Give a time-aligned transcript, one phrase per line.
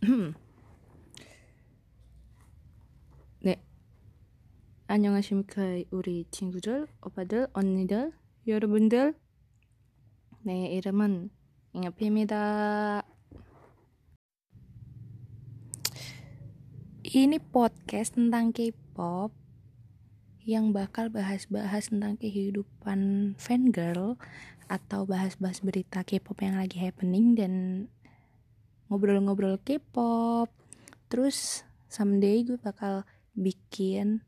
[3.41, 3.61] 네.
[4.87, 8.13] 안녕하십니까, 우리 친구들, 오빠들, 언니들,
[8.47, 9.15] 여러분들.
[10.43, 11.31] 내 이름은
[11.73, 13.03] 잉여피입니다.
[17.05, 19.33] Ini podcast tentang K-pop
[20.45, 24.21] yang bakal bahas-bahas tentang kehidupan fangirl
[24.69, 27.53] atau bahas-bahas berita K-pop yang lagi happening dan
[28.90, 30.50] ngobrol-ngobrol K-pop.
[31.06, 33.06] Terus someday gue bakal
[33.38, 34.26] bikin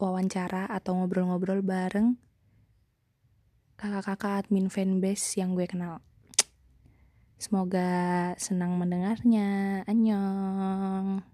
[0.00, 2.16] wawancara atau ngobrol-ngobrol bareng
[3.76, 6.00] kakak-kakak admin fanbase yang gue kenal.
[7.40, 9.80] Semoga senang mendengarnya.
[9.88, 11.24] Annyeong.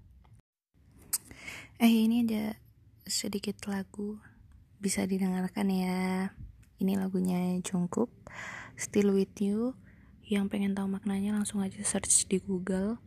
[1.82, 2.54] Eh ini ada
[3.06, 4.18] sedikit lagu
[4.78, 6.30] bisa didengarkan ya.
[6.78, 8.10] Ini lagunya Jungkook,
[8.78, 9.74] Still With You
[10.25, 13.01] yang pengen tahu maknanya langsung aja search di Google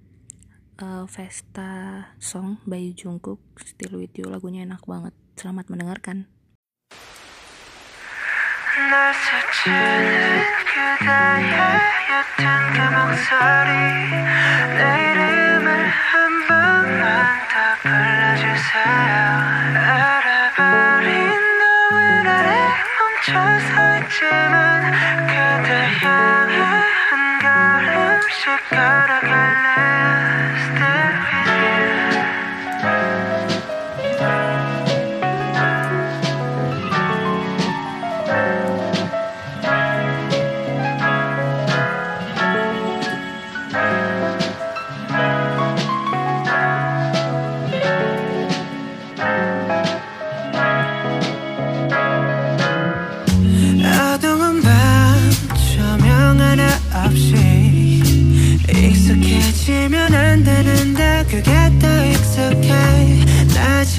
[0.82, 6.28] uh, Vesta Song by Jungkook Still With You lagunya enak banget selamat mendengarkan
[14.94, 15.47] 어두운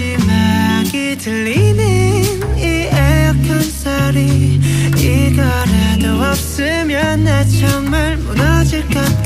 [0.01, 4.59] 마지막이 들리는 이 에어컨 소리.
[4.97, 9.20] 이거라도 없으면 나 정말 무너질 것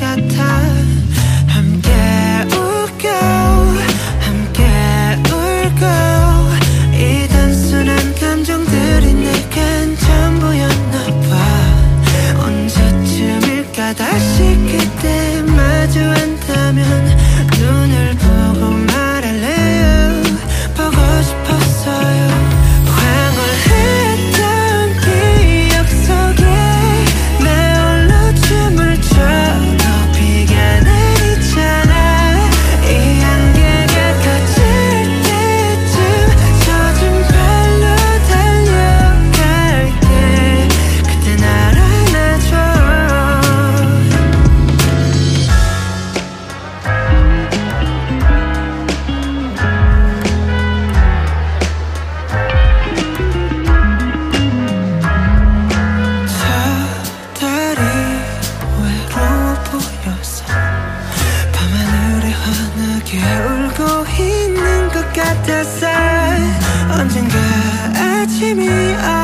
[68.35, 68.69] touching me.
[68.69, 69.24] I